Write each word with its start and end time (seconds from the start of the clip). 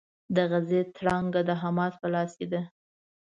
د 0.35 0.37
غزې 0.51 0.81
تړانګه 0.95 1.41
د 1.49 1.51
حماس 1.61 1.93
په 2.01 2.07
لاس 2.13 2.31
کې 2.37 2.47
ده. 2.53 2.61